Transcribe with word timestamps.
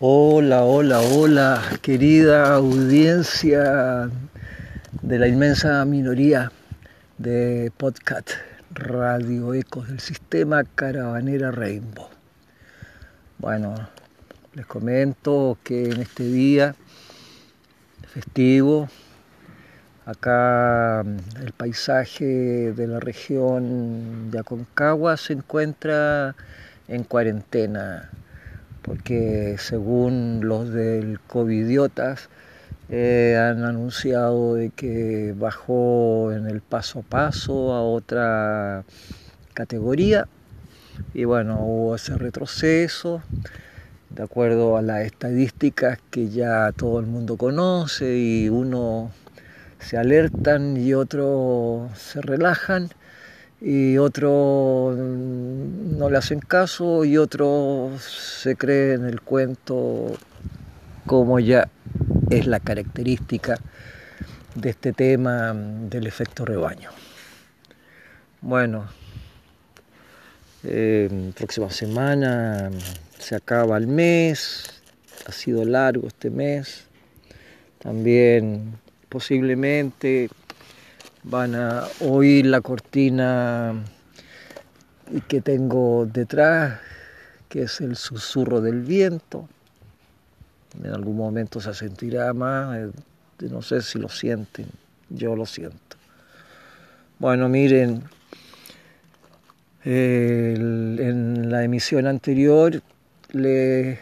Hola, 0.00 0.62
hola, 0.62 1.00
hola, 1.00 1.60
querida 1.82 2.54
audiencia 2.54 4.08
de 5.02 5.18
la 5.18 5.26
inmensa 5.26 5.84
minoría 5.86 6.52
de 7.16 7.72
podcast 7.76 8.30
Radio 8.70 9.54
Ecos 9.54 9.88
del 9.88 9.98
sistema 9.98 10.62
Caravanera 10.62 11.50
Rainbow. 11.50 12.06
Bueno, 13.38 13.74
les 14.54 14.66
comento 14.66 15.58
que 15.64 15.90
en 15.90 16.00
este 16.02 16.22
día 16.22 16.76
festivo, 18.06 18.88
acá 20.06 21.00
el 21.00 21.52
paisaje 21.56 22.72
de 22.72 22.86
la 22.86 23.00
región 23.00 24.30
de 24.30 24.38
Aconcagua 24.38 25.16
se 25.16 25.32
encuentra 25.32 26.36
en 26.86 27.02
cuarentena 27.02 28.12
porque 28.88 29.56
según 29.58 30.40
los 30.42 30.72
del 30.72 31.20
Covidiotas 31.20 32.30
eh, 32.88 33.36
han 33.38 33.62
anunciado 33.64 34.54
de 34.54 34.70
que 34.70 35.34
bajó 35.36 36.32
en 36.32 36.46
el 36.46 36.62
paso 36.62 37.00
a 37.00 37.02
paso 37.02 37.74
a 37.74 37.82
otra 37.82 38.84
categoría. 39.52 40.26
Y 41.12 41.24
bueno, 41.24 41.60
hubo 41.60 41.96
ese 41.96 42.16
retroceso. 42.16 43.22
De 44.08 44.22
acuerdo 44.22 44.78
a 44.78 44.82
las 44.82 45.02
estadísticas 45.02 45.98
que 46.10 46.30
ya 46.30 46.72
todo 46.72 46.98
el 46.98 47.06
mundo 47.06 47.36
conoce 47.36 48.16
y 48.16 48.48
uno 48.48 49.10
se 49.80 49.98
alertan 49.98 50.78
y 50.78 50.94
otros 50.94 51.90
se 51.98 52.22
relajan 52.22 52.88
y 53.60 53.98
otros 53.98 54.96
no 54.96 56.10
le 56.10 56.16
hacen 56.16 56.40
caso 56.40 57.04
y 57.04 57.18
otros 57.18 58.02
se 58.02 58.56
creen 58.56 59.04
el 59.04 59.20
cuento 59.20 60.16
como 61.06 61.40
ya 61.40 61.68
es 62.30 62.46
la 62.46 62.60
característica 62.60 63.58
de 64.54 64.70
este 64.70 64.92
tema 64.92 65.54
del 65.54 66.06
efecto 66.06 66.44
rebaño. 66.44 66.90
Bueno, 68.40 68.86
eh, 70.64 71.32
próxima 71.36 71.70
semana 71.70 72.70
se 73.18 73.34
acaba 73.34 73.76
el 73.76 73.86
mes, 73.86 74.82
ha 75.26 75.32
sido 75.32 75.64
largo 75.64 76.06
este 76.06 76.30
mes, 76.30 76.84
también 77.78 78.78
posiblemente 79.08 80.28
van 81.30 81.54
a 81.54 81.86
oír 82.00 82.46
la 82.46 82.60
cortina 82.60 83.74
que 85.26 85.40
tengo 85.40 86.06
detrás, 86.06 86.80
que 87.48 87.62
es 87.62 87.80
el 87.80 87.96
susurro 87.96 88.60
del 88.60 88.82
viento. 88.82 89.48
En 90.82 90.92
algún 90.92 91.16
momento 91.16 91.60
se 91.60 91.74
sentirá 91.74 92.32
más, 92.32 92.78
eh, 92.78 92.90
no 93.50 93.62
sé 93.62 93.82
si 93.82 93.98
lo 93.98 94.08
sienten, 94.08 94.66
yo 95.10 95.36
lo 95.36 95.44
siento. 95.44 95.96
Bueno, 97.18 97.48
miren, 97.48 98.04
en 99.84 101.50
la 101.50 101.64
emisión 101.64 102.06
anterior 102.06 102.80
le 103.32 103.98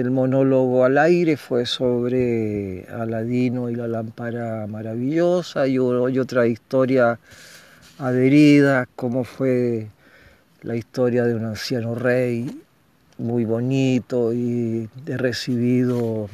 el 0.00 0.10
monólogo 0.10 0.84
al 0.84 0.98
aire 0.98 1.38
fue 1.38 1.64
sobre 1.64 2.84
Aladino 2.90 3.70
y 3.70 3.74
la 3.74 3.88
lámpara 3.88 4.66
maravillosa 4.66 5.66
y, 5.66 5.78
otra 5.78 6.46
historia 6.46 7.18
adherida, 7.98 8.86
como 8.94 9.24
fue 9.24 9.86
la 10.60 10.76
historia 10.76 11.24
de 11.24 11.34
un 11.34 11.46
anciano 11.46 11.94
rey 11.94 12.62
muy 13.16 13.46
bonito 13.46 14.34
y 14.34 14.86
he 15.06 15.16
recibido 15.16 16.28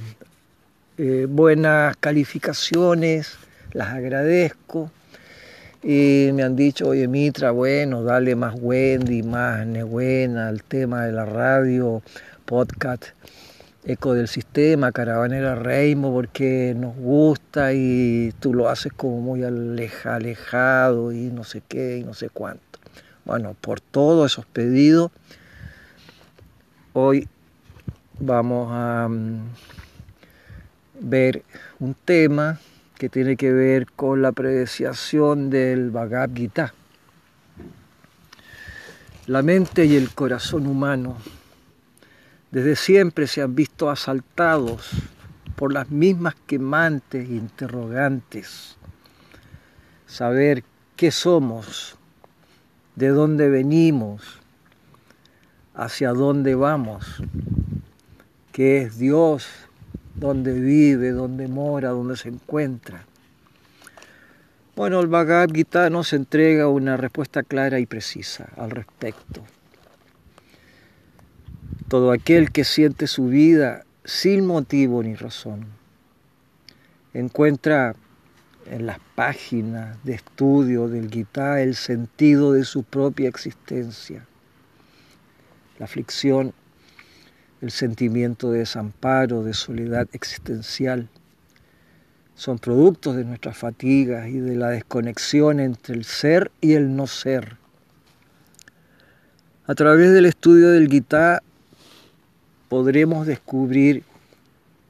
eh, 0.99 1.29
buenas 1.29 1.97
calificaciones, 1.99 3.37
las 3.75 3.91
agradezco. 3.91 4.91
Y 5.85 6.31
me 6.35 6.43
han 6.43 6.57
dicho, 6.57 6.89
oye 6.89 7.07
Mitra, 7.07 7.53
bueno, 7.53 8.03
dale 8.03 8.35
más 8.35 8.57
Wendy, 8.61 9.23
más 9.23 9.65
Nebuena 9.67 10.49
al 10.49 10.65
tema 10.65 11.07
de 11.07 11.13
la 11.13 11.27
radio, 11.27 12.03
podcast. 12.45 13.05
Eco 13.85 14.15
del 14.15 14.29
Sistema, 14.29 14.93
Caravanera 14.93 15.57
Reimo, 15.57 16.13
porque 16.13 16.73
nos 16.77 16.95
gusta 16.95 17.73
y 17.73 18.33
tú 18.39 18.55
lo 18.55 18.69
haces 18.69 18.93
como 18.93 19.21
muy 19.21 19.43
alejado 19.43 21.11
y 21.11 21.33
no 21.33 21.43
sé 21.43 21.63
qué 21.67 21.99
y 21.99 22.05
no 22.05 22.15
sé 22.15 22.31
cuánto. 22.31 22.79
Bueno, 23.25 23.57
por 23.61 23.81
todos 23.81 24.31
esos 24.31 24.47
pedidos, 24.47 25.11
hoy 26.93 27.29
vamos 28.21 28.69
a 28.71 29.09
mm, 29.09 29.49
ver 31.01 31.43
un 31.81 31.95
tema 31.95 32.61
que 32.97 33.09
tiene 33.09 33.37
que 33.37 33.53
ver 33.53 33.87
con 33.91 34.23
la 34.23 34.29
apreciación 34.29 35.51
del 35.51 35.91
Bhagavad 35.91 36.31
Gita. 36.33 36.73
La 39.27 39.43
mente 39.43 39.87
y 39.87 39.97
el 39.97 40.15
corazón 40.15 40.69
humano 40.69 41.17
desde 42.53 42.77
siempre 42.77 43.27
se 43.27 43.41
han 43.41 43.55
visto 43.55 43.91
asaltados 43.91 44.91
por 45.57 45.73
las 45.73 45.91
mismas 45.91 46.35
quemantes 46.47 47.29
e 47.29 47.33
interrogantes. 47.33 48.77
Saber 50.07 50.63
qué 50.95 51.11
somos, 51.11 51.97
de 52.95 53.09
dónde 53.09 53.49
venimos, 53.49 54.39
hacia 55.75 56.13
dónde 56.13 56.55
vamos, 56.55 57.23
qué 58.53 58.83
es 58.83 58.99
Dios, 58.99 59.49
dónde 60.15 60.53
vive, 60.53 61.13
dónde 61.13 61.49
mora, 61.49 61.89
dónde 61.89 62.19
se 62.19 62.29
encuentra. 62.29 63.07
Bueno, 64.77 65.01
el 65.01 65.07
Bhagavad 65.07 65.49
Gita 65.55 65.89
nos 65.89 66.13
entrega 66.13 66.69
una 66.69 66.99
respuesta 66.99 67.43
clara 67.43 67.81
y 67.81 67.87
precisa 67.87 68.51
al 68.57 68.71
respecto. 68.71 69.43
Todo 71.93 72.11
aquel 72.11 72.53
que 72.53 72.65
siente 72.65 73.07
su 73.07 73.27
vida 73.27 73.85
sin 74.03 74.47
motivo 74.47 75.03
ni 75.03 75.15
razón 75.15 75.67
encuentra 77.13 77.95
en 78.65 78.87
las 78.87 78.99
páginas 79.15 80.03
de 80.03 80.15
estudio 80.15 80.89
del 80.89 81.11
Gita 81.11 81.61
el 81.61 81.75
sentido 81.75 82.55
de 82.55 82.65
su 82.65 82.83
propia 82.83 83.29
existencia. 83.29 84.25
La 85.79 85.85
aflicción, 85.85 86.55
el 87.61 87.71
sentimiento 87.71 88.51
de 88.51 88.61
desamparo, 88.61 89.43
de 89.45 89.53
soledad 89.53 90.09
existencial, 90.15 91.11
son 92.35 92.59
productos 92.59 93.17
de 93.17 93.27
nuestras 93.27 93.59
fatigas 93.59 94.29
y 94.29 94.41
de 94.41 94.57
la 94.57 94.71
desconexión 94.71 95.61
entre 95.61 95.95
el 95.95 96.05
ser 96.07 96.51
y 96.63 96.73
el 96.73 96.97
no 96.97 97.07
ser. 97.07 97.59
A 99.67 99.75
través 99.75 100.15
del 100.15 100.25
estudio 100.25 100.71
del 100.71 100.89
Gita 100.89 101.43
podremos 102.73 103.27
descubrir 103.27 104.03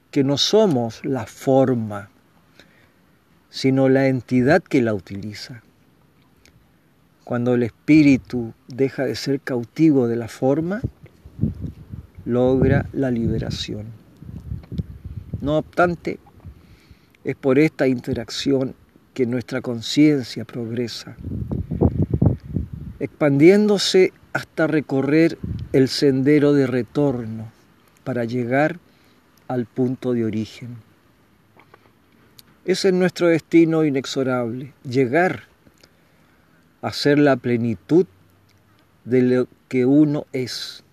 que 0.09 0.23
no 0.23 0.37
somos 0.37 1.03
la 1.03 1.25
forma, 1.25 2.09
sino 3.49 3.89
la 3.89 4.07
entidad 4.07 4.63
que 4.63 4.81
la 4.81 4.93
utiliza. 4.93 5.63
Cuando 7.25 7.55
el 7.55 7.63
espíritu 7.63 8.53
deja 8.69 9.03
de 9.03 9.15
ser 9.15 9.41
cautivo 9.41 10.07
de 10.07 10.15
la 10.15 10.29
forma, 10.29 10.79
logra 12.23 12.87
la 12.93 13.11
liberación. 13.11 13.87
No 15.41 15.57
obstante, 15.57 16.19
es 17.25 17.35
por 17.35 17.59
esta 17.59 17.85
interacción 17.85 18.75
que 19.13 19.25
nuestra 19.25 19.59
conciencia 19.59 20.45
progresa, 20.45 21.17
expandiéndose 23.01 24.13
hasta 24.31 24.67
recorrer 24.67 25.37
el 25.73 25.89
sendero 25.89 26.53
de 26.53 26.65
retorno 26.65 27.52
para 28.03 28.25
llegar 28.25 28.79
al 29.47 29.65
punto 29.65 30.13
de 30.13 30.25
origen. 30.25 30.77
Ese 32.65 32.89
es 32.89 32.93
nuestro 32.93 33.27
destino 33.27 33.83
inexorable, 33.83 34.73
llegar 34.83 35.43
a 36.81 36.93
ser 36.93 37.19
la 37.19 37.35
plenitud 37.35 38.05
de 39.03 39.21
lo 39.21 39.47
que 39.67 39.85
uno 39.85 40.25
es, 40.31 40.83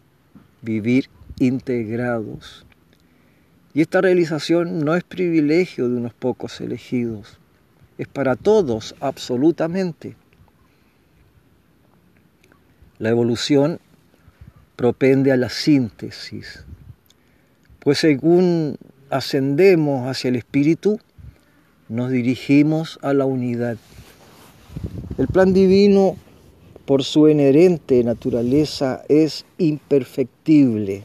vivir 0.62 1.08
integrados. 1.38 2.66
Y 3.72 3.82
esta 3.82 4.00
realización 4.00 4.84
no 4.84 4.96
es 4.96 5.04
privilegio 5.04 5.88
de 5.88 5.96
unos 5.96 6.12
pocos 6.12 6.60
elegidos, 6.60 7.38
es 7.98 8.08
para 8.08 8.34
todos 8.34 8.96
absolutamente. 9.00 10.16
La 12.98 13.10
evolución 13.10 13.78
propende 14.74 15.30
a 15.30 15.36
la 15.36 15.50
síntesis, 15.50 16.64
pues 17.90 17.98
según 17.98 18.76
ascendemos 19.10 20.06
hacia 20.06 20.28
el 20.28 20.36
Espíritu, 20.36 21.00
nos 21.88 22.12
dirigimos 22.12 23.00
a 23.02 23.12
la 23.14 23.24
unidad. 23.24 23.78
El 25.18 25.26
plan 25.26 25.52
divino, 25.52 26.14
por 26.84 27.02
su 27.02 27.28
inherente 27.28 28.04
naturaleza, 28.04 29.02
es 29.08 29.44
imperfectible. 29.58 31.02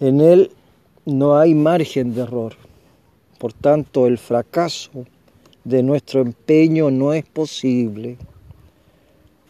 En 0.00 0.20
él 0.20 0.50
no 1.04 1.38
hay 1.38 1.54
margen 1.54 2.12
de 2.12 2.22
error. 2.22 2.56
Por 3.38 3.52
tanto, 3.52 4.08
el 4.08 4.18
fracaso 4.18 5.06
de 5.62 5.84
nuestro 5.84 6.20
empeño 6.20 6.90
no 6.90 7.12
es 7.12 7.24
posible. 7.24 8.16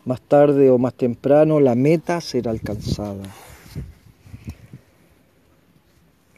Más 0.04 0.20
tarde 0.20 0.68
o 0.68 0.76
más 0.76 0.92
temprano 0.92 1.60
la 1.60 1.74
meta 1.74 2.20
será 2.20 2.50
alcanzada. 2.50 3.24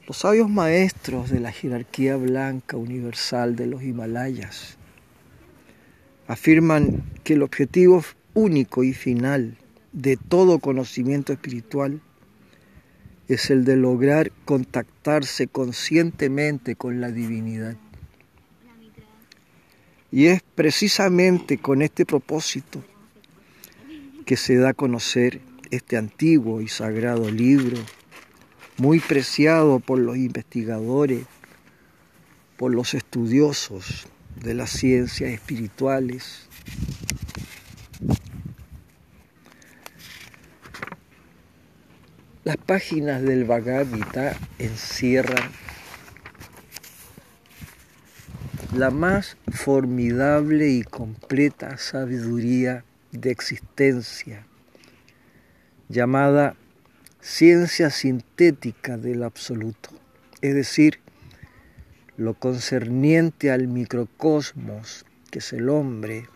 Los 0.09 0.17
sabios 0.17 0.49
maestros 0.49 1.29
de 1.29 1.39
la 1.39 1.53
jerarquía 1.53 2.17
blanca 2.17 2.79
universal 2.79 3.57
de 3.57 3.67
los 3.67 3.83
Himalayas 3.83 4.79
afirman 6.27 7.03
que 7.25 7.35
el 7.35 7.43
objetivo 7.43 8.03
único 8.33 8.85
y 8.85 8.95
final 8.95 9.59
de 9.93 10.17
todo 10.17 10.61
conocimiento 10.61 11.35
espiritual 11.35 12.01
es 13.29 13.51
el 13.51 13.67
de 13.67 13.77
lograr 13.77 14.33
contactarse 14.47 15.47
conscientemente 15.47 16.75
con 16.75 17.03
la 17.03 17.11
divinidad. 17.11 17.77
Y 20.11 20.29
es 20.29 20.41
precisamente 20.55 21.59
con 21.59 21.83
este 21.83 22.07
propósito 22.07 22.83
que 24.25 24.39
se 24.39 24.57
da 24.57 24.71
a 24.71 24.75
conocer 24.75 25.43
este 25.71 25.99
antiguo 25.99 26.63
y 26.63 26.69
sagrado 26.69 27.31
libro 27.31 27.77
muy 28.79 29.01
preciado 29.01 29.81
por 29.81 29.99
los 29.99 30.17
investigadores, 30.17 31.27
por 32.57 32.73
los 32.73 32.95
estudiosos 32.95 34.07
de 34.37 34.55
las 34.55 34.71
ciencias 34.71 35.31
espirituales. 35.31 36.49
Las 42.45 42.57
páginas 42.57 43.23
del 43.23 43.45
Bhagavad 43.45 43.87
Gita 43.93 44.37
encierran 44.59 45.51
la 48.75 48.91
más 48.91 49.37
formidable 49.53 50.69
y 50.69 50.83
completa 50.83 51.79
sabiduría 51.79 52.85
de 53.11 53.33
existencia, 53.33 54.47
llamada 55.89 56.55
ciencia 57.21 57.91
sintética 57.91 58.97
del 58.97 59.23
absoluto, 59.23 59.91
es 60.41 60.55
decir, 60.55 61.01
lo 62.17 62.35
concerniente 62.35 63.51
al 63.51 63.69
microcosmos, 63.69 65.05
que 65.31 65.41
es 65.41 65.53
el 65.53 65.69
hombre, 65.69 66.27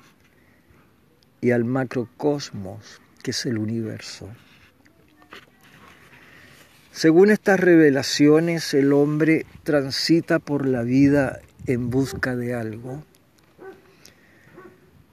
y 1.40 1.50
al 1.50 1.64
macrocosmos, 1.64 3.00
que 3.22 3.32
es 3.32 3.46
el 3.46 3.58
universo. 3.58 4.28
Según 6.92 7.30
estas 7.30 7.58
revelaciones, 7.58 8.74
el 8.74 8.92
hombre 8.92 9.46
transita 9.62 10.38
por 10.38 10.66
la 10.66 10.82
vida 10.82 11.40
en 11.66 11.90
busca 11.90 12.36
de 12.36 12.54
algo, 12.54 13.02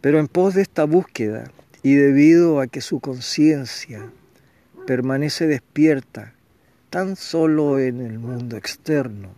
pero 0.02 0.20
en 0.20 0.28
pos 0.28 0.56
de 0.56 0.62
esta 0.62 0.84
búsqueda 0.84 1.52
y 1.82 1.94
debido 1.94 2.60
a 2.60 2.68
que 2.68 2.82
su 2.82 3.00
conciencia 3.00 4.12
permanece 4.90 5.46
despierta 5.46 6.34
tan 6.90 7.16
solo 7.16 7.78
en 7.78 8.02
el 8.02 8.18
mundo 8.18 8.58
externo. 8.58 9.30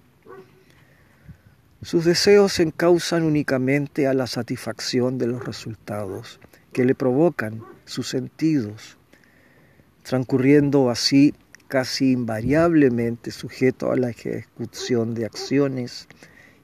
Sus 1.82 2.06
deseos 2.06 2.54
se 2.54 2.64
encausan 2.64 3.24
únicamente 3.24 4.08
a 4.08 4.14
la 4.14 4.28
satisfacción 4.28 5.18
de 5.18 5.28
los 5.28 5.44
resultados 5.44 6.40
que 6.72 6.86
le 6.86 6.96
provocan 6.96 7.66
sus 7.84 8.08
sentidos, 8.08 8.98
transcurriendo 10.04 10.90
así 10.90 11.34
casi 11.68 12.14
invariablemente 12.14 13.32
sujeto 13.32 13.92
a 13.92 13.98
la 13.98 14.12
ejecución 14.12 15.14
de 15.14 15.26
acciones 15.26 16.08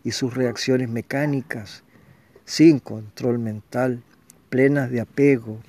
y 0.06 0.12
sus 0.12 0.34
reacciones 0.34 0.88
mecánicas, 0.88 1.84
sin 2.46 2.80
control 2.80 3.38
mental, 3.38 4.02
plenas 4.50 4.90
de 4.90 5.02
apego, 5.02 5.60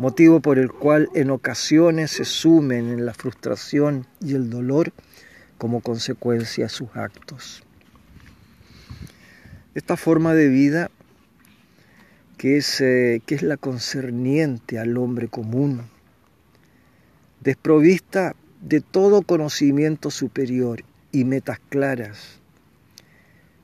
motivo 0.00 0.40
por 0.40 0.58
el 0.58 0.72
cual 0.72 1.10
en 1.14 1.28
ocasiones 1.28 2.12
se 2.12 2.24
sumen 2.24 2.88
en 2.88 3.04
la 3.04 3.12
frustración 3.12 4.06
y 4.18 4.34
el 4.34 4.48
dolor 4.48 4.94
como 5.58 5.82
consecuencia 5.82 6.64
de 6.64 6.70
sus 6.70 6.88
actos. 6.94 7.62
Esta 9.74 9.98
forma 9.98 10.32
de 10.32 10.48
vida 10.48 10.90
que 12.38 12.56
es, 12.56 12.80
eh, 12.80 13.20
que 13.26 13.34
es 13.34 13.42
la 13.42 13.58
concerniente 13.58 14.78
al 14.78 14.96
hombre 14.96 15.28
común, 15.28 15.82
desprovista 17.42 18.34
de 18.62 18.80
todo 18.80 19.20
conocimiento 19.20 20.10
superior 20.10 20.82
y 21.12 21.24
metas 21.24 21.58
claras, 21.68 22.40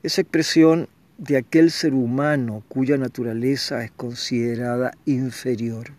es 0.02 0.18
expresión 0.18 0.90
de 1.16 1.38
aquel 1.38 1.70
ser 1.70 1.94
humano 1.94 2.62
cuya 2.68 2.98
naturaleza 2.98 3.82
es 3.82 3.90
considerada 3.90 4.92
inferior 5.06 5.92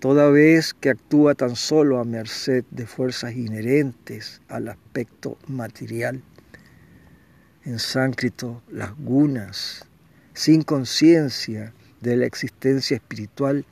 toda 0.00 0.30
vez 0.30 0.74
que 0.74 0.90
actúa 0.90 1.34
tan 1.34 1.56
solo 1.56 1.98
a 1.98 2.04
merced 2.04 2.64
de 2.70 2.86
fuerzas 2.86 3.34
inherentes 3.34 4.40
al 4.48 4.68
aspecto 4.68 5.38
material. 5.48 6.22
En 7.64 7.78
sánscrito, 7.78 8.62
las 8.70 8.96
gunas, 8.96 9.84
sin 10.34 10.62
conciencia 10.62 11.72
de 12.00 12.16
la 12.16 12.26
existencia 12.26 12.96
espiritual 12.96 13.64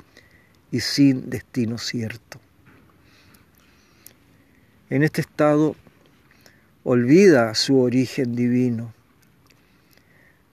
y 0.73 0.81
sin 0.81 1.31
destino 1.31 1.78
cierto. 1.78 2.40
En 4.90 5.02
este 5.02 5.20
estado 5.20 5.76
olvida 6.82 7.55
su 7.55 7.79
origen 7.79 8.34
divino, 8.34 8.93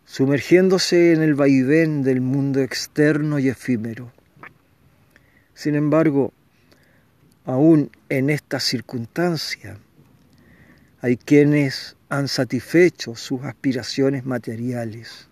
sumergiéndose 0.05 1.13
en 1.13 1.23
el 1.23 1.33
vaivén 1.33 2.03
del 2.03 2.21
mundo 2.21 2.61
externo 2.61 3.39
y 3.39 3.49
efímero 3.49 4.11
sin 5.63 5.75
embargo, 5.75 6.33
aún 7.45 7.89
en 8.09 8.29
esta 8.29 8.59
circunstancia, 8.59 9.77
hay 10.99 11.15
quienes 11.15 11.95
han 12.09 12.27
satisfecho 12.27 13.15
sus 13.15 13.43
aspiraciones 13.43 14.25
materiales, 14.25 15.29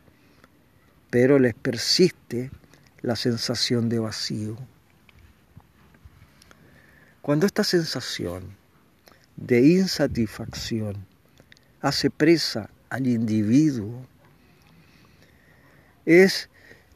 pero 1.09 1.37
les 1.37 1.53
persiste 1.53 2.49
la 3.01 3.17
sensación 3.17 3.89
de 3.89 3.99
vacío. 3.99 4.55
Cuando 7.21 7.45
esta 7.45 7.65
sensación 7.65 8.55
de 9.35 9.59
insatisfacción 9.67 10.95
hace 11.81 12.09
presa 12.09 12.69
al 12.89 13.05
individuo, 13.05 14.05
es 16.05 16.49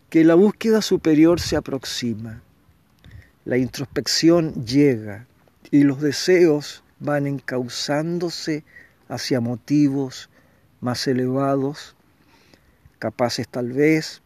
que 0.10 0.24
la 0.24 0.36
búsqueda 0.36 0.82
superior 0.82 1.42
se 1.42 1.58
aproxima 1.58 2.42
la 3.46 3.58
introspección 3.58 4.66
llega 4.66 5.28
y 5.70 5.84
los 5.84 6.02
deseos 6.02 6.84
van 7.00 7.28
encauzándose 7.28 8.64
hacia 9.08 9.40
motivos 9.40 10.30
más 10.82 11.08
elevados, 11.08 11.96
capaces 12.98 13.48
tal 13.48 13.72
vez 13.72 14.24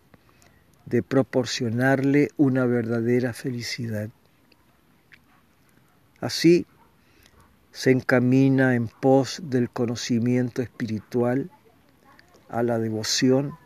de 0.85 1.03
proporcionarle 1.03 2.29
una 2.37 2.65
verdadera 2.65 3.33
felicidad. 3.33 4.09
Así 6.21 6.65
se 7.71 7.91
encamina 7.91 8.75
en 8.75 8.87
pos 8.87 9.41
del 9.43 9.69
conocimiento 9.69 10.61
espiritual, 10.61 11.51
a 12.49 12.63
la 12.63 12.79
devoción 12.79 13.57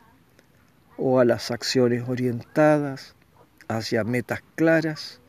o 0.98 1.20
a 1.20 1.26
las 1.26 1.52
acciones 1.52 2.04
orientadas 2.10 3.16
hacia 3.70 4.04
metas 4.04 4.42
claras 4.56 5.22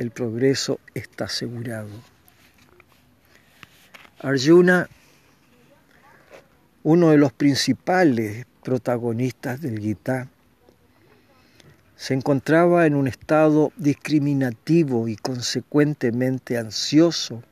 el 0.00 0.10
progreso 0.12 0.80
está 0.94 1.26
asegurado. 1.26 1.90
Arjuna, 4.18 4.88
uno 6.82 7.10
de 7.10 7.18
los 7.18 7.34
principales 7.34 8.46
protagonistas 8.64 9.60
del 9.60 9.78
Gita, 9.78 10.26
se 11.96 12.14
encontraba 12.14 12.86
en 12.86 12.94
un 12.94 13.08
estado 13.08 13.74
discriminativo 13.76 15.06
y 15.06 15.16
consecuentemente 15.16 16.56
ansioso 16.56 17.42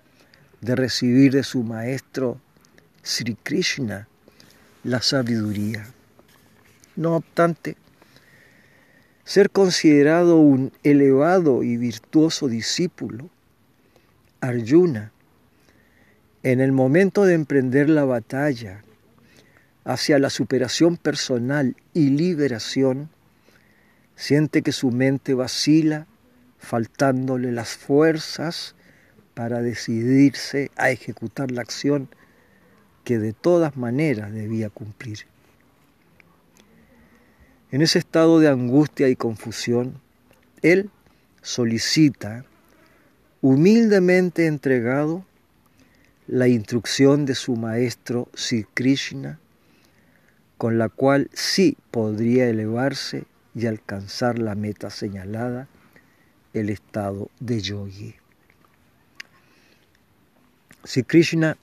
de 0.62 0.75
recibir 0.75 1.33
de 1.33 1.43
su 1.43 1.62
maestro 1.62 2.40
Sri 3.02 3.35
Krishna 3.35 4.09
la 4.85 5.02
sabiduría. 5.02 5.87
No 6.97 7.17
obstante, 7.17 7.76
ser 9.28 9.50
considerado 9.50 10.38
un 10.38 10.73
elevado 10.82 11.62
y 11.62 11.76
virtuoso 11.76 12.49
discípulo, 12.49 13.28
Arjuna, 14.40 15.12
en 16.42 16.62
el 16.62 16.73
momento 16.73 17.26
de 17.26 17.35
emprender 17.35 17.90
la 17.90 18.06
batalla 18.06 18.82
hacia 19.85 20.18
la 20.18 20.30
superación 20.30 20.97
personal 20.97 21.76
y 21.92 22.08
liberación, 22.08 23.11
siente 24.16 24.62
que 24.62 24.73
su 24.73 24.92
mente 24.92 25.35
vacila, 25.35 26.06
faltándole 26.58 27.52
las 27.52 27.76
fuerzas 27.76 28.76
para 29.35 29.61
decidirse 29.61 30.70
a 30.75 30.90
ejecutar 30.90 31.50
la 31.50 31.61
acción 31.61 32.08
que 33.04 33.18
de 33.18 33.35
todas 33.35 33.76
maneras 33.76 34.32
debía 34.32 34.70
cumplir. 34.70 35.26
En 37.70 37.82
ese 37.82 37.98
estado 37.98 38.40
de 38.40 38.48
angustia 38.48 39.08
y 39.08 39.16
confusión, 39.16 40.00
él 40.62 40.90
solicita, 41.42 42.44
humildemente 43.42 44.46
entregado, 44.46 45.25
la 46.26 46.48
instrucción 46.48 47.25
de 47.25 47.34
su 47.34 47.56
maestro 47.56 48.28
Sri 48.34 48.64
Krishna, 48.75 49.38
con 50.58 50.76
la 50.78 50.88
cual 50.88 51.30
sí 51.32 51.76
podría 51.90 52.48
elevarse 52.48 53.25
y 53.54 53.66
alcanzar 53.66 54.38
la 54.38 54.54
meta 54.54 54.90
señalada, 54.90 55.68
el 56.52 56.70
estado 56.70 57.30
de 57.40 57.60
yogi. 57.60 58.14
Si 60.84 61.02
Krishna 61.02 61.56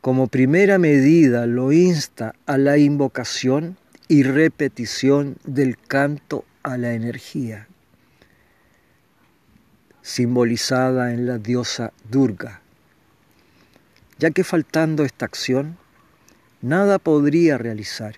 como 0.00 0.26
primera 0.26 0.78
medida 0.78 1.46
lo 1.46 1.72
insta 1.72 2.34
a 2.44 2.58
la 2.58 2.76
invocación 2.76 3.78
y 4.08 4.22
repetición 4.22 5.36
del 5.44 5.78
canto 5.78 6.44
a 6.62 6.76
la 6.76 6.92
energía, 6.92 7.68
simbolizada 10.02 11.12
en 11.12 11.26
la 11.26 11.38
diosa 11.38 11.92
Durga, 12.10 12.60
ya 14.18 14.30
que 14.30 14.44
faltando 14.44 15.04
esta 15.04 15.24
acción, 15.24 15.78
nada 16.60 16.98
podría 16.98 17.58
realizar. 17.58 18.16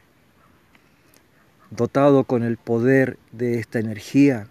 Dotado 1.71 2.25
con 2.25 2.43
el 2.43 2.57
poder 2.57 3.19
de 3.33 3.59
esta 3.59 3.79
energía, 3.79 4.49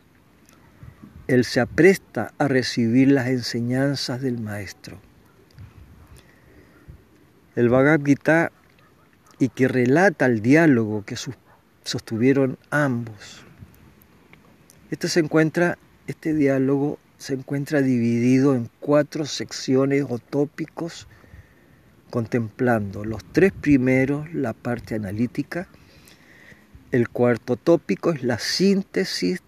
él 1.28 1.44
se 1.44 1.60
apresta 1.60 2.34
a 2.38 2.48
recibir 2.48 3.12
las 3.12 3.28
enseñanzas 3.28 4.22
del 4.22 4.40
Maestro. 4.40 5.00
El 7.56 7.70
Bhagavad 7.70 8.06
Gita 8.06 8.52
y 9.40 9.50
que 9.50 9.68
relata 9.68 10.26
el 10.26 10.42
diálogo 10.42 11.04
que 11.04 11.16
sostuvieron 11.84 12.58
ambos. 12.70 13.44
Este 14.92 15.08
se 15.10 15.20
encuentra, 15.20 15.78
este 16.08 16.34
diálogo 16.34 17.00
se 17.18 17.34
encuentra 17.34 17.82
dividido 17.82 18.56
en 18.56 18.70
cuatro 18.80 19.26
secciones 19.26 20.06
o 20.08 20.20
tópicos, 20.20 21.08
contemplando 22.10 23.04
los 23.04 23.24
tres 23.26 23.52
primeros, 23.52 24.34
la 24.34 24.54
parte 24.54 24.96
analítica, 24.96 25.68
el 26.92 27.10
cuarto 27.10 27.58
tópico 27.58 28.12
es 28.12 28.24
la 28.24 28.40
síntesis 28.40 29.42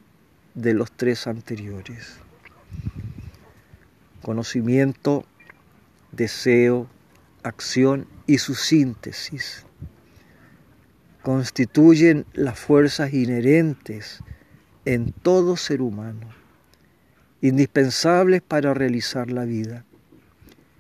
de 0.54 0.74
los 0.74 0.92
tres 0.92 1.28
anteriores. 1.28 2.16
Conocimiento, 4.22 5.24
deseo, 6.12 6.88
acción 7.44 8.08
y 8.26 8.40
su 8.40 8.56
síntesis 8.56 9.67
constituyen 11.28 12.26
las 12.32 12.58
fuerzas 12.58 13.14
inherentes 13.14 14.24
en 14.86 15.12
todo 15.12 15.58
ser 15.58 15.82
humano, 15.82 16.30
indispensables 17.42 18.42
para 18.42 18.74
realizar 18.74 19.30
la 19.30 19.44
vida. 19.44 19.84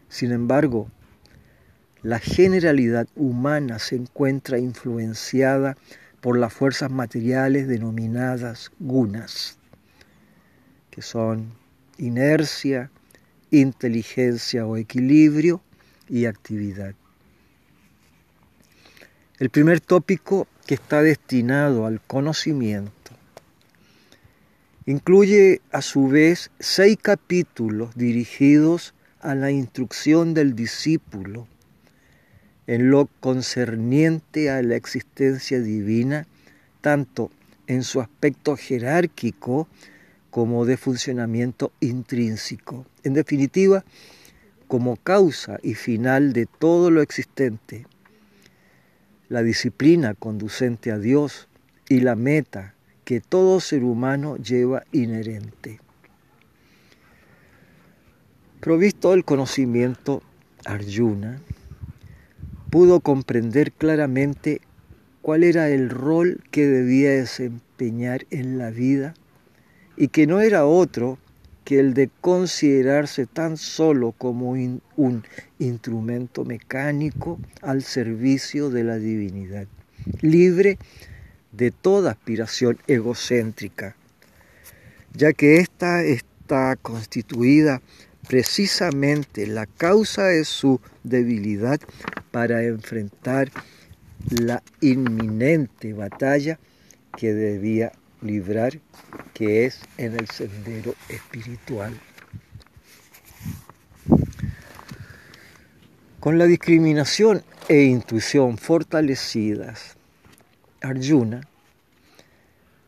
Sin 0.07 0.31
embargo, 0.31 0.89
la 2.01 2.19
generalidad 2.19 3.09
humana 3.17 3.77
se 3.79 3.97
encuentra 3.97 4.57
influenciada 4.57 5.75
por 6.21 6.39
las 6.39 6.53
fuerzas 6.53 6.91
materiales 6.91 7.67
denominadas 7.67 8.71
gunas 8.79 9.59
que 10.91 11.01
son 11.01 11.51
inercia, 11.97 12.89
inteligencia 13.51 14.65
o 14.65 14.77
equilibrio 14.77 15.61
y 16.07 16.23
actividad. 16.23 16.95
El 19.39 19.51
primer 19.51 19.81
tópico 19.81 20.47
que 20.65 20.73
está 20.73 21.03
destinado 21.03 21.85
al 21.85 22.01
conocimiento 22.01 23.11
incluye 24.87 25.61
a 25.71 25.83
su 25.83 26.07
vez 26.07 26.49
seis 26.59 26.97
capítulos 26.99 27.93
dirigidos 27.95 28.95
a 29.19 29.35
la 29.35 29.51
instrucción 29.51 30.33
del 30.33 30.55
discípulo 30.55 31.47
en 32.65 32.89
lo 32.89 33.07
concerniente 33.19 34.49
a 34.49 34.63
la 34.63 34.75
existencia 34.75 35.61
divina, 35.61 36.25
tanto 36.81 37.29
en 37.67 37.83
su 37.83 38.01
aspecto 38.01 38.57
jerárquico 38.57 39.67
como 40.31 40.65
de 40.65 40.77
funcionamiento 40.77 41.71
intrínseco. 41.79 42.87
En 43.03 43.13
definitiva, 43.13 43.85
como 44.67 44.95
causa 44.95 45.59
y 45.61 45.75
final 45.75 46.33
de 46.33 46.47
todo 46.47 46.89
lo 46.89 47.03
existente, 47.03 47.85
la 49.29 49.43
disciplina 49.43 50.13
conducente 50.13 50.91
a 50.91 50.97
Dios 50.97 51.47
y 51.89 51.99
la 52.01 52.15
meta 52.15 52.73
que 53.03 53.21
todo 53.21 53.59
ser 53.59 53.83
humano 53.83 54.37
lleva 54.37 54.83
inherente. 54.91 55.79
Provisto 58.59 59.13
el 59.13 59.23
conocimiento, 59.23 60.21
Arjuna 60.65 61.39
pudo 62.69 62.99
comprender 62.99 63.71
claramente 63.71 64.61
cuál 65.21 65.43
era 65.43 65.69
el 65.69 65.89
rol 65.89 66.43
que 66.51 66.67
debía 66.67 67.11
desempeñar 67.11 68.25
en 68.29 68.57
la 68.57 68.71
vida 68.71 69.13
y 69.95 70.09
que 70.09 70.27
no 70.27 70.41
era 70.41 70.65
otro 70.65 71.17
que 71.67 71.81
el 71.81 71.93
de 71.93 72.09
considerarse 72.21 73.25
tan 73.25 73.57
solo 73.57 74.13
como 74.13 74.51
un 74.51 75.23
instrumento 75.59 76.45
mecánico 76.45 77.41
al 77.61 77.83
servicio 77.83 78.69
de 78.69 78.85
la 78.85 78.95
divinidad, 78.95 79.67
libre 80.21 80.77
de 81.51 81.71
toda 81.71 82.11
aspiración 82.11 82.77
egocéntrica, 82.87 83.97
ya 85.13 85.33
que 85.33 85.57
ésta 85.57 86.05
está 86.05 86.77
constituida 86.77 87.81
precisamente 88.29 89.45
la 89.45 89.65
causa 89.65 90.23
de 90.27 90.45
su 90.45 90.79
debilidad 91.03 91.81
para 92.31 92.63
enfrentar 92.63 93.51
la 94.29 94.63
inminente 94.79 95.91
batalla 95.91 96.59
que 97.17 97.33
debía 97.33 97.91
librar, 98.21 98.79
que 99.33 99.65
es 99.65 99.79
en 99.97 100.13
el 100.13 100.27
sendero 100.29 100.95
espiritual. 101.09 101.99
Con 106.19 106.37
la 106.37 106.45
discriminación 106.45 107.43
e 107.69 107.83
intuición 107.83 108.57
fortalecidas, 108.57 109.95
Arjuna 110.81 111.41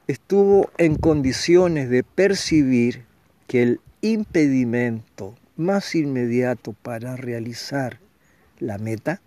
estuvo 0.08 0.72
en 0.78 0.96
condiciones 0.96 1.90
de 1.90 2.04
percibir 2.04 3.06
que 3.48 3.64
el 3.64 3.82
impedimento 4.02 5.38
más 5.56 5.94
inmediato 5.94 6.74
para 6.74 7.16
realizar 7.16 8.00
la 8.60 8.78
meta 8.78 9.22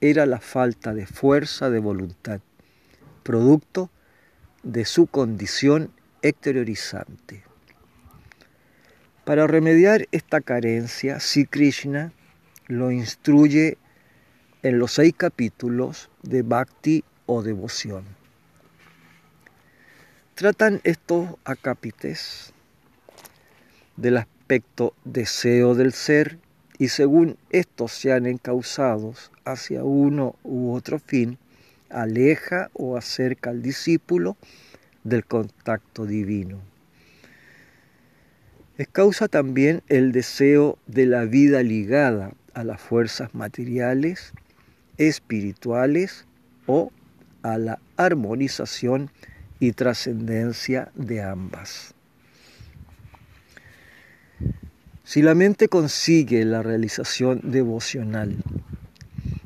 era 0.00 0.26
la 0.26 0.40
falta 0.40 0.94
de 0.94 1.06
fuerza 1.06 1.70
de 1.70 1.78
voluntad, 1.78 2.40
producto 3.22 3.86
de 3.86 4.01
su 4.84 5.06
condición 5.06 5.90
exteriorizante. 6.22 7.42
Para 9.24 9.46
remediar 9.46 10.08
esta 10.12 10.40
carencia, 10.40 11.20
Sri 11.20 11.46
Krishna 11.46 12.12
lo 12.66 12.90
instruye 12.90 13.78
en 14.62 14.78
los 14.78 14.92
seis 14.92 15.14
capítulos 15.16 16.10
de 16.22 16.42
Bhakti 16.42 17.04
o 17.26 17.42
devoción. 17.42 18.04
Tratan 20.34 20.80
estos 20.84 21.28
acápites 21.44 22.52
del 23.96 24.16
aspecto 24.16 24.94
deseo 25.04 25.74
del 25.74 25.92
ser 25.92 26.38
y 26.78 26.88
según 26.88 27.36
estos 27.50 27.92
sean 27.92 28.26
encausados 28.26 29.30
hacia 29.44 29.84
uno 29.84 30.36
u 30.42 30.72
otro 30.72 30.98
fin, 30.98 31.38
aleja 31.92 32.70
o 32.72 32.96
acerca 32.96 33.50
al 33.50 33.62
discípulo 33.62 34.36
del 35.04 35.24
contacto 35.24 36.06
divino. 36.06 36.60
Es 38.78 38.88
causa 38.88 39.28
también 39.28 39.82
el 39.88 40.12
deseo 40.12 40.78
de 40.86 41.06
la 41.06 41.24
vida 41.24 41.62
ligada 41.62 42.32
a 42.54 42.64
las 42.64 42.80
fuerzas 42.80 43.34
materiales, 43.34 44.32
espirituales 44.96 46.26
o 46.66 46.90
a 47.42 47.58
la 47.58 47.78
armonización 47.96 49.10
y 49.60 49.72
trascendencia 49.72 50.90
de 50.94 51.22
ambas. 51.22 51.94
Si 55.04 55.20
la 55.22 55.34
mente 55.34 55.68
consigue 55.68 56.44
la 56.44 56.62
realización 56.62 57.40
devocional, 57.44 58.36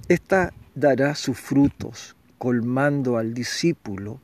esta 0.09 0.53
dará 0.75 1.15
sus 1.15 1.39
frutos 1.39 2.16
colmando 2.39 3.19
al 3.19 3.35
discípulo 3.35 4.21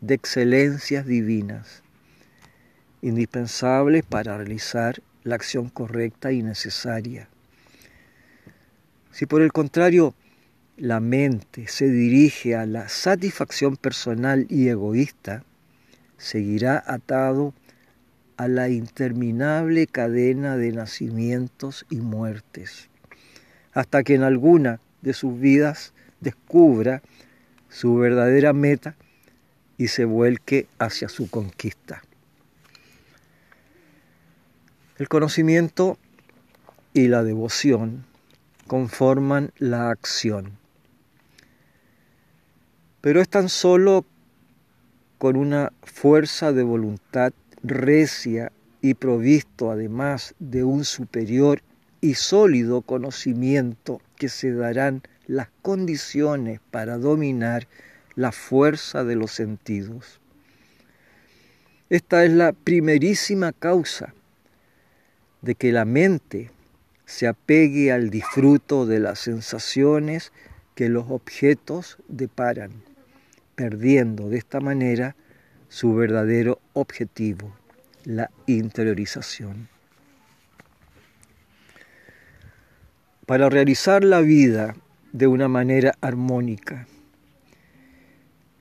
de 0.00 0.14
excelencias 0.14 1.06
divinas, 1.06 1.82
indispensables 3.02 4.04
para 4.04 4.36
realizar 4.36 5.02
la 5.24 5.34
acción 5.34 5.68
correcta 5.68 6.32
y 6.32 6.42
necesaria. 6.42 7.28
Si 9.10 9.26
por 9.26 9.42
el 9.42 9.52
contrario 9.52 10.14
la 10.76 11.00
mente 11.00 11.68
se 11.68 11.88
dirige 11.88 12.54
a 12.54 12.66
la 12.66 12.88
satisfacción 12.88 13.76
personal 13.76 14.46
y 14.50 14.68
egoísta, 14.68 15.42
seguirá 16.18 16.82
atado 16.86 17.54
a 18.36 18.48
la 18.48 18.68
interminable 18.68 19.86
cadena 19.86 20.56
de 20.56 20.72
nacimientos 20.72 21.86
y 21.88 21.96
muertes, 21.96 22.90
hasta 23.72 24.02
que 24.02 24.14
en 24.14 24.22
alguna 24.22 24.80
de 25.00 25.14
sus 25.14 25.38
vidas 25.40 25.94
descubra 26.20 27.02
su 27.76 27.94
verdadera 27.96 28.54
meta 28.54 28.96
y 29.76 29.88
se 29.88 30.06
vuelque 30.06 30.66
hacia 30.78 31.10
su 31.10 31.28
conquista. 31.28 32.02
El 34.96 35.08
conocimiento 35.10 35.98
y 36.94 37.08
la 37.08 37.22
devoción 37.22 38.06
conforman 38.66 39.52
la 39.58 39.90
acción, 39.90 40.52
pero 43.02 43.20
es 43.20 43.28
tan 43.28 43.50
solo 43.50 44.06
con 45.18 45.36
una 45.36 45.70
fuerza 45.82 46.52
de 46.54 46.62
voluntad 46.62 47.34
recia 47.62 48.52
y 48.80 48.94
provisto 48.94 49.70
además 49.70 50.34
de 50.38 50.64
un 50.64 50.86
superior 50.86 51.60
y 52.00 52.14
sólido 52.14 52.80
conocimiento 52.80 54.00
que 54.16 54.30
se 54.30 54.54
darán 54.54 55.02
las 55.26 55.48
condiciones 55.62 56.60
para 56.70 56.98
dominar 56.98 57.66
la 58.14 58.32
fuerza 58.32 59.04
de 59.04 59.16
los 59.16 59.32
sentidos. 59.32 60.20
Esta 61.90 62.24
es 62.24 62.32
la 62.32 62.52
primerísima 62.52 63.52
causa 63.52 64.14
de 65.42 65.54
que 65.54 65.72
la 65.72 65.84
mente 65.84 66.50
se 67.04 67.28
apegue 67.28 67.92
al 67.92 68.10
disfruto 68.10 68.86
de 68.86 68.98
las 68.98 69.20
sensaciones 69.20 70.32
que 70.74 70.88
los 70.88 71.06
objetos 71.10 71.98
deparan, 72.08 72.72
perdiendo 73.54 74.28
de 74.28 74.38
esta 74.38 74.60
manera 74.60 75.14
su 75.68 75.94
verdadero 75.94 76.60
objetivo, 76.72 77.56
la 78.04 78.30
interiorización. 78.46 79.68
Para 83.24 83.48
realizar 83.48 84.04
la 84.04 84.20
vida 84.20 84.76
de 85.16 85.26
una 85.26 85.48
manera 85.48 85.94
armónica, 86.02 86.86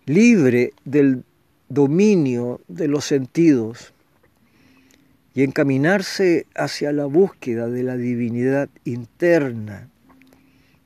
libre 0.06 0.72
del 0.86 1.26
dominio 1.68 2.62
de 2.70 2.88
los 2.88 3.04
sentidos 3.04 3.94
y 5.34 5.44
encaminarse 5.44 6.48
hacia 6.56 6.94
la 6.94 7.08
búsqueda 7.08 7.68
de 7.68 7.84
la 7.84 7.98
divinidad 7.98 8.70
interna, 8.86 9.90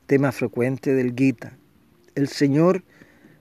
tema 0.08 0.32
frecuente 0.32 0.92
del 0.92 1.14
Gita. 1.14 1.56
El 2.16 2.26
Señor 2.26 2.82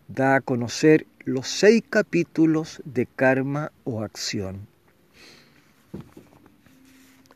da 0.07 0.35
a 0.35 0.41
conocer 0.41 1.07
los 1.25 1.47
seis 1.47 1.81
capítulos 1.89 2.79
de 2.85 3.07
karma 3.07 3.71
o 3.85 4.03
acción. 4.03 4.67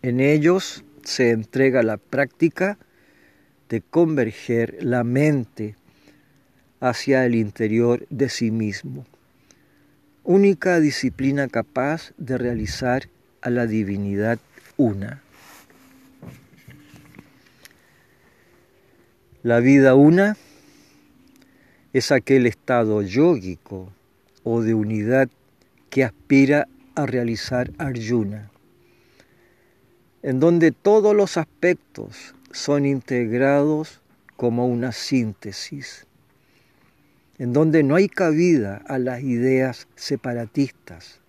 En 0.04 0.20
ellos 0.20 0.84
se 1.04 1.32
entrega 1.32 1.82
la 1.82 1.98
práctica 1.98 2.78
de 3.74 3.82
converger 3.82 4.78
la 4.82 5.04
mente 5.04 5.76
hacia 6.80 7.26
el 7.26 7.34
interior 7.34 8.06
de 8.12 8.30
sí 8.30 8.52
mismo, 8.52 9.04
única 10.24 10.80
disciplina 10.80 11.48
capaz 11.48 12.12
de 12.20 12.38
realizar 12.38 13.10
a 13.42 13.50
la 13.50 13.66
divinidad 13.66 14.38
una. 14.78 15.24
La 19.42 19.60
vida 19.60 19.96
una 19.96 20.38
es 21.94 22.12
aquel 22.12 22.46
estado 22.46 23.02
yógico 23.02 23.92
o 24.44 24.62
de 24.62 24.76
unidad 24.76 25.30
que 25.90 26.04
aspira 26.04 26.68
a 26.94 27.08
realizar 27.08 27.72
Arjuna, 27.80 28.52
en 30.22 30.40
donde 30.40 30.72
todos 30.72 31.16
los 31.16 31.38
aspectos 31.38 32.36
son 32.54 32.86
integrados 32.86 34.00
como 34.38 34.68
una 34.68 34.94
síntesis 34.94 36.08
en 37.40 37.52
donde 37.52 37.84
no 37.84 37.96
hay 37.96 38.08
cabida 38.08 38.82
a 38.88 39.00
las 39.00 39.22
ideas 39.22 39.88
separatistas, 39.96 41.20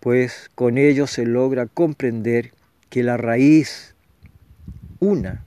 pues 0.00 0.50
con 0.54 0.78
ello 0.78 1.06
se 1.06 1.26
logra 1.26 1.66
comprender 1.66 2.52
que 2.88 3.02
la 3.02 3.16
raíz 3.16 3.94
una, 5.00 5.44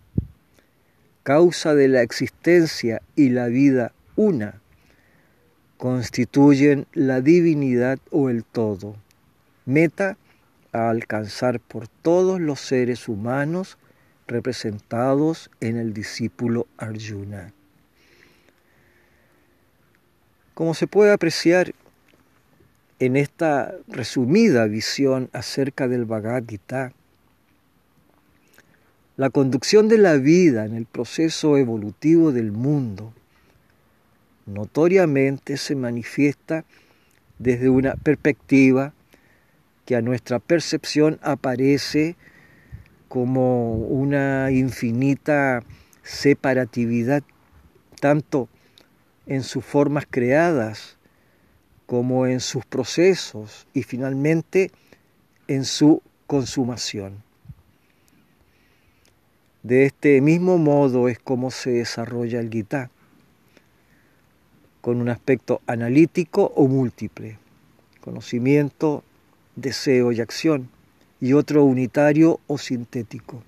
causa 1.24 1.74
de 1.74 1.88
la 1.88 2.02
existencia 2.02 3.02
y 3.16 3.30
la 3.30 3.48
vida 3.48 3.94
una, 4.16 4.62
constituyen 5.78 6.86
la 6.94 7.22
divinidad 7.22 7.98
o 8.12 8.30
el 8.30 8.44
todo, 8.44 8.98
meta 9.66 10.18
a 10.72 10.90
alcanzar 10.90 11.60
por 11.60 11.88
todos 11.88 12.40
los 12.40 12.60
seres 12.60 13.08
humanos 13.08 13.78
representados 14.28 15.50
en 15.60 15.78
el 15.78 15.94
discípulo 15.94 16.68
Arjuna. 16.78 17.54
Como 20.54 20.74
se 20.74 20.88
puede 20.88 21.12
apreciar 21.12 21.74
en 23.00 23.16
esta 23.16 23.74
resumida 23.88 24.66
visión 24.66 25.30
acerca 25.32 25.88
del 25.88 26.06
Bhagavad 26.06 26.44
Gita, 26.48 26.94
la 29.16 29.30
conducción 29.30 29.88
de 29.88 29.98
la 29.98 30.16
vida 30.16 30.66
en 30.66 30.76
el 30.76 30.86
proceso 30.86 31.58
evolutivo 31.58 32.32
del 32.32 32.52
mundo 32.52 33.14
notoriamente 34.46 35.58
se 35.58 35.76
manifiesta 35.76 36.66
desde 37.38 37.70
una 37.70 37.96
perspectiva 37.96 38.94
que 39.90 39.96
a 39.96 40.04
nuestra 40.04 40.38
percepción 40.38 41.18
aparece 41.24 42.16
como 43.08 43.74
una 43.74 44.52
infinita 44.52 45.64
separatividad, 46.04 47.24
tanto 48.00 48.50
en 49.26 49.42
sus 49.42 49.66
formas 49.66 50.06
creadas, 50.08 51.00
como 51.88 52.28
en 52.28 52.40
sus 52.40 52.68
procesos 52.68 53.66
y 53.74 53.82
finalmente 53.82 54.70
en 55.48 55.66
su 55.66 56.04
consumación. 56.28 57.24
De 59.64 59.88
este 59.88 60.22
mismo 60.22 60.60
modo 60.60 61.10
es 61.10 61.18
como 61.18 61.50
se 61.50 61.72
desarrolla 61.72 62.40
el 62.40 62.52
Gita, 62.52 62.92
con 64.82 65.02
un 65.02 65.10
aspecto 65.10 65.64
analítico 65.66 66.54
o 66.56 66.68
múltiple, 66.68 67.40
conocimiento, 68.02 69.04
deseo 69.62 70.12
y 70.12 70.22
acción, 70.22 70.70
y 71.22 71.34
otro 71.34 71.64
unitario 71.64 72.40
o 72.48 72.58
sintético. 72.58 73.44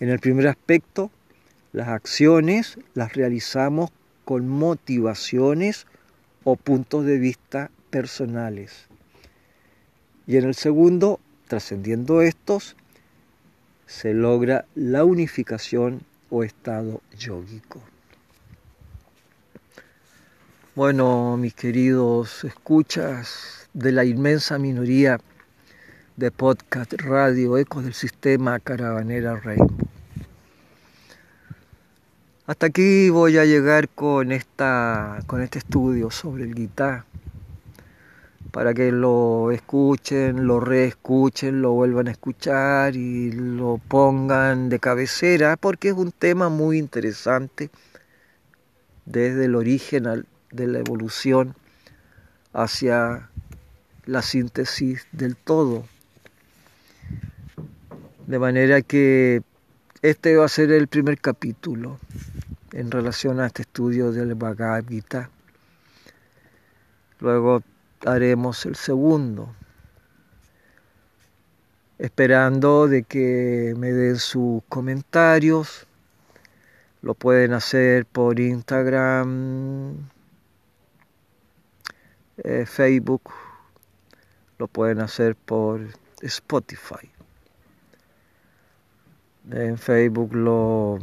En 0.00 0.08
el 0.08 0.18
primer 0.18 0.48
aspecto, 0.48 1.10
las 1.72 1.88
acciones 1.88 2.78
las 2.94 3.14
realizamos 3.14 3.90
con 4.24 4.48
motivaciones 4.48 5.86
o 6.44 6.56
puntos 6.56 7.04
de 7.04 7.18
vista 7.18 7.70
personales. 7.90 8.88
Y 10.26 10.36
en 10.36 10.44
el 10.44 10.54
segundo, 10.54 11.20
trascendiendo 11.48 12.22
estos, 12.22 12.76
se 13.86 14.14
logra 14.14 14.64
la 14.74 15.04
unificación 15.04 16.02
o 16.30 16.44
estado 16.44 17.02
yógico. 17.18 17.82
Bueno, 20.74 21.36
mis 21.36 21.52
queridos 21.52 22.44
escuchas 22.44 23.61
de 23.74 23.90
la 23.90 24.04
inmensa 24.04 24.58
minoría 24.58 25.18
de 26.16 26.30
podcast 26.30 26.92
radio 26.92 27.56
Ecos 27.56 27.84
del 27.84 27.94
Sistema 27.94 28.60
Caravanera 28.60 29.36
Rainbow. 29.36 29.88
Hasta 32.46 32.66
aquí 32.66 33.08
voy 33.08 33.38
a 33.38 33.46
llegar 33.46 33.88
con, 33.88 34.30
esta, 34.30 35.20
con 35.26 35.40
este 35.40 35.58
estudio 35.58 36.10
sobre 36.10 36.44
el 36.44 36.54
guitar, 36.54 37.04
para 38.50 38.74
que 38.74 38.92
lo 38.92 39.50
escuchen, 39.52 40.46
lo 40.46 40.60
reescuchen, 40.60 41.62
lo 41.62 41.72
vuelvan 41.72 42.08
a 42.08 42.10
escuchar 42.10 42.94
y 42.94 43.32
lo 43.32 43.80
pongan 43.88 44.68
de 44.68 44.80
cabecera, 44.80 45.56
porque 45.56 45.88
es 45.88 45.94
un 45.94 46.12
tema 46.12 46.50
muy 46.50 46.76
interesante 46.76 47.70
desde 49.06 49.46
el 49.46 49.54
origen 49.54 50.26
de 50.50 50.66
la 50.66 50.78
evolución 50.78 51.54
hacia 52.52 53.30
la 54.06 54.22
síntesis 54.22 55.06
del 55.12 55.36
todo. 55.36 55.84
De 58.26 58.38
manera 58.38 58.82
que 58.82 59.42
este 60.02 60.36
va 60.36 60.46
a 60.46 60.48
ser 60.48 60.72
el 60.72 60.88
primer 60.88 61.20
capítulo 61.20 61.98
en 62.72 62.90
relación 62.90 63.40
a 63.40 63.46
este 63.46 63.62
estudio 63.62 64.12
del 64.12 64.34
Bhagavad 64.34 64.84
Gita. 64.88 65.30
Luego 67.20 67.62
haremos 68.04 68.66
el 68.66 68.74
segundo, 68.74 69.54
esperando 71.98 72.88
de 72.88 73.04
que 73.04 73.74
me 73.76 73.92
den 73.92 74.16
sus 74.16 74.62
comentarios. 74.68 75.86
Lo 77.02 77.14
pueden 77.14 77.52
hacer 77.52 78.06
por 78.06 78.40
Instagram, 78.40 80.08
eh, 82.38 82.64
Facebook, 82.66 83.30
lo 84.58 84.68
pueden 84.68 85.00
hacer 85.00 85.36
por 85.36 85.80
Spotify. 86.20 87.10
En 89.50 89.76
Facebook 89.76 90.34
lo 90.34 90.98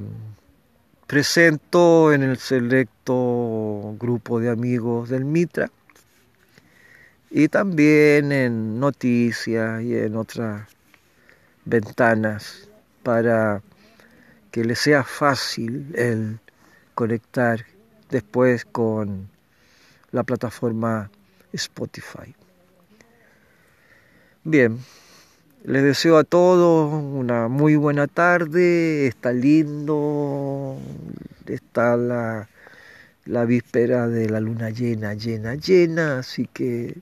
presento 1.07 2.13
en 2.13 2.23
el 2.23 2.38
selecto 2.38 3.95
grupo 3.99 4.39
de 4.39 4.49
amigos 4.49 5.09
del 5.09 5.25
Mitra 5.25 5.69
y 7.29 7.47
también 7.47 8.31
en 8.31 8.79
noticias 8.79 9.81
y 9.83 9.95
en 9.95 10.15
otras 10.15 10.67
ventanas 11.65 12.69
para 13.03 13.62
que 14.51 14.63
le 14.63 14.75
sea 14.75 15.03
fácil 15.03 15.91
el 15.95 16.39
conectar 16.95 17.65
después 18.09 18.65
con 18.65 19.29
la 20.12 20.23
plataforma 20.23 21.09
Spotify. 21.53 22.35
Bien, 24.45 24.80
les 25.65 25.84
deseo 25.84 26.17
a 26.17 26.23
todos 26.23 26.93
una 26.93 27.49
muy 27.49 27.75
buena 27.75 28.08
tarde, 28.08 29.06
está 29.06 29.34
lindo, 29.34 30.78
está 31.45 31.97
la, 31.97 32.47
la 33.25 33.43
víspera 33.43 34.08
de 34.08 34.30
la 34.30 34.39
luna 34.39 34.69
llena, 34.69 35.13
llena, 35.13 35.56
llena, 35.56 36.19
así 36.19 36.47
que 36.54 37.02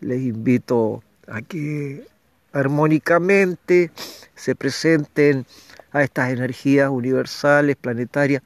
les 0.00 0.20
invito 0.22 1.04
a 1.28 1.40
que 1.40 2.04
armónicamente 2.52 3.92
se 4.34 4.56
presenten 4.56 5.46
a 5.92 6.02
estas 6.02 6.32
energías 6.32 6.90
universales, 6.90 7.76
planetarias, 7.76 8.42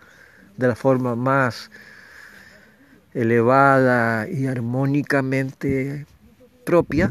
de 0.58 0.68
la 0.68 0.76
forma 0.76 1.16
más 1.16 1.70
elevada 3.14 4.28
y 4.28 4.46
armónicamente 4.46 6.04
propia, 6.66 7.10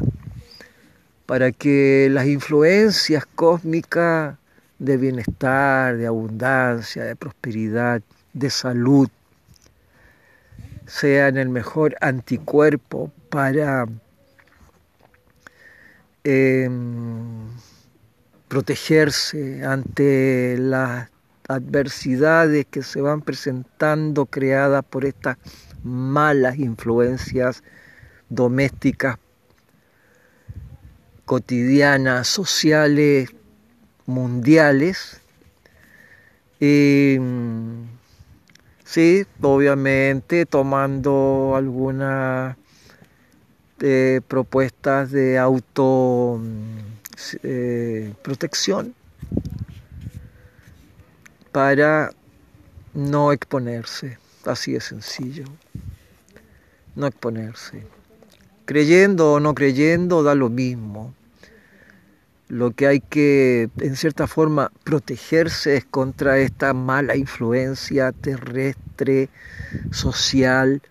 para 1.30 1.52
que 1.52 2.08
las 2.10 2.26
influencias 2.26 3.24
cósmicas 3.24 4.36
de 4.80 4.96
bienestar, 4.96 5.96
de 5.96 6.08
abundancia, 6.08 7.04
de 7.04 7.14
prosperidad, 7.14 8.02
de 8.32 8.50
salud, 8.50 9.08
sean 10.86 11.36
el 11.36 11.48
mejor 11.48 11.94
anticuerpo 12.00 13.12
para 13.28 13.86
Em, 16.22 17.48
protegerse 18.48 19.64
ante 19.64 20.56
las 20.58 21.08
adversidades 21.48 22.66
que 22.70 22.82
se 22.82 23.00
van 23.00 23.22
presentando 23.22 24.26
creadas 24.26 24.84
por 24.84 25.06
estas 25.06 25.38
malas 25.82 26.58
influencias 26.58 27.62
domésticas, 28.28 29.16
cotidianas, 31.30 32.26
sociales, 32.26 33.30
mundiales. 34.04 35.20
Em, 36.58 37.86
sí, 38.82 39.24
obviamente 39.40 40.44
tomando 40.44 41.52
algunas 41.54 42.56
eh, 43.78 44.20
propuestas 44.26 45.12
de 45.12 45.38
auto 45.38 46.40
eh, 47.44 48.12
protección 48.22 48.92
para 51.52 52.10
no 52.92 53.30
exponerse, 53.30 54.18
así 54.46 54.72
de 54.72 54.80
sencillo, 54.80 55.44
no 56.96 57.06
exponerse. 57.06 57.86
Creyendo 58.64 59.34
o 59.34 59.38
no 59.40 59.54
creyendo 59.54 60.24
da 60.24 60.34
lo 60.34 60.48
mismo. 60.48 61.14
Lo 62.50 62.72
que 62.72 62.88
hay 62.88 63.00
que, 63.00 63.70
en 63.78 63.94
cierta 63.94 64.26
forma, 64.26 64.72
protegerse 64.82 65.76
es 65.76 65.84
contra 65.84 66.38
esta 66.38 66.74
mala 66.74 67.14
influencia 67.14 68.10
terrestre, 68.10 69.28
social, 69.92 70.82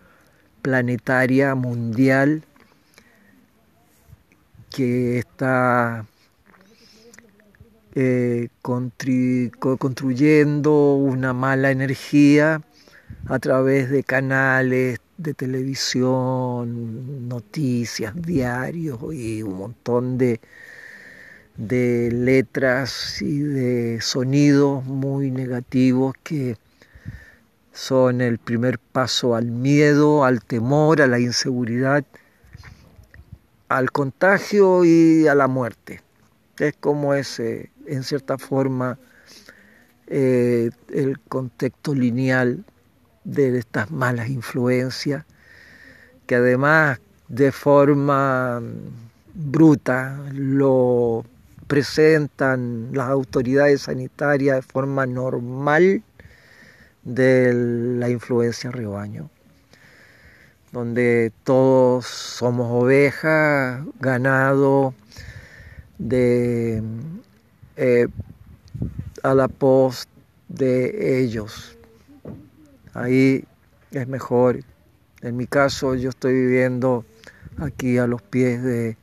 planetaria, 0.61 1.55
mundial, 1.55 2.43
que 4.73 5.19
está 5.19 6.05
eh, 7.93 8.47
construyendo 8.61 10.93
una 10.93 11.33
mala 11.33 11.71
energía 11.71 12.61
a 13.27 13.39
través 13.39 13.89
de 13.89 14.03
canales 14.03 14.99
de 15.17 15.33
televisión, 15.33 17.27
noticias, 17.27 18.15
diarios 18.15 18.97
y 19.13 19.43
un 19.43 19.57
montón 19.57 20.17
de, 20.17 20.39
de 21.59 22.09
letras 22.11 23.21
y 23.21 23.39
de 23.39 23.99
sonidos 24.01 24.85
muy 24.85 25.29
negativos 25.29 26.15
que 26.23 26.57
son 27.73 28.21
el 28.21 28.39
primer 28.39 28.79
paso 28.79 29.35
al 29.35 29.45
miedo, 29.45 30.23
al 30.23 30.41
temor, 30.43 31.01
a 31.01 31.07
la 31.07 31.19
inseguridad 31.19 32.05
al 33.67 33.91
contagio 33.91 34.83
y 34.83 35.27
a 35.27 35.35
la 35.35 35.47
muerte. 35.47 36.01
Es 36.57 36.75
como 36.79 37.13
ese, 37.13 37.71
en 37.85 38.03
cierta 38.03 38.37
forma, 38.37 38.97
eh, 40.07 40.71
el 40.89 41.19
contexto 41.19 41.93
lineal 41.93 42.65
de 43.23 43.57
estas 43.57 43.91
malas 43.91 44.29
influencias, 44.29 45.25
que 46.25 46.35
además 46.35 46.99
de 47.27 47.51
forma 47.51 48.61
bruta 49.35 50.19
lo 50.33 51.23
presentan 51.69 52.89
las 52.91 53.07
autoridades 53.07 53.83
sanitarias 53.83 54.57
de 54.57 54.61
forma 54.61 55.05
normal 55.05 56.03
de 57.03 57.53
la 57.53 58.09
influencia 58.09 58.71
rebaño 58.71 59.29
donde 60.71 61.31
todos 61.43 62.05
somos 62.05 62.67
ovejas, 62.71 63.83
ganado, 63.99 64.93
de 65.97 66.83
eh, 67.75 68.07
a 69.23 69.33
la 69.33 69.47
pos 69.47 70.07
de 70.47 71.21
ellos. 71.21 71.77
Ahí 72.93 73.45
es 73.91 74.07
mejor. 74.07 74.59
En 75.21 75.37
mi 75.37 75.47
caso 75.47 75.95
yo 75.95 76.09
estoy 76.09 76.33
viviendo 76.33 77.05
aquí 77.57 77.97
a 77.97 78.07
los 78.07 78.21
pies 78.21 78.63
de 78.63 78.95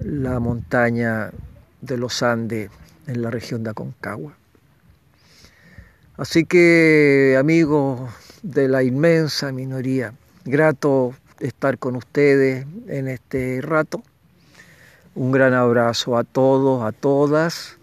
la 0.00 0.40
montaña 0.40 1.30
de 1.80 1.96
los 1.96 2.22
Andes 2.22 2.70
en 3.06 3.22
la 3.22 3.30
región 3.30 3.62
de 3.62 3.70
Aconcagua. 3.70 4.34
Así 6.16 6.44
que 6.44 7.36
amigos 7.38 8.10
de 8.42 8.68
la 8.68 8.82
inmensa 8.82 9.52
minoría, 9.52 10.12
Grato 10.44 11.14
estar 11.38 11.78
con 11.78 11.96
ustedes 11.96 12.66
en 12.88 13.08
este 13.08 13.60
rato. 13.60 14.02
Un 15.14 15.32
gran 15.32 15.52
abrazo 15.52 16.16
a 16.16 16.24
todos, 16.24 16.82
a 16.82 16.92
todas. 16.92 17.76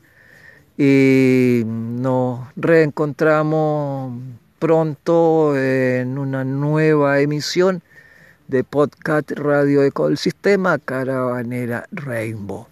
Y 0.76 1.64
nos 1.66 2.48
reencontramos 2.56 4.20
pronto 4.58 5.56
en 5.56 6.18
una 6.18 6.44
nueva 6.44 7.20
emisión 7.20 7.84
de 8.48 8.64
podcast 8.64 9.32
Radio 9.32 9.84
Eco 9.84 10.08
del 10.08 10.18
Sistema 10.18 10.78
Caravanera 10.78 11.88
Rainbow. 11.92 12.68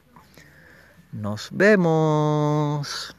Nos 1.11 1.49
vemos. 1.51 3.14